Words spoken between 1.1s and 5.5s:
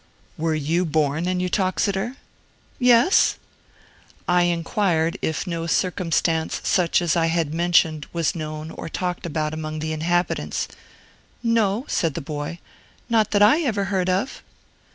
in Uttoxeter?" "Yes." I inquired if